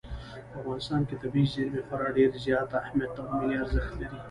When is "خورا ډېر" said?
1.87-2.31